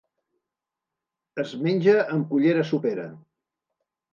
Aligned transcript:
Es 1.45 1.53
menja 1.67 1.95
amb 2.17 2.27
cullera 2.33 2.67
sopera. 2.71 3.07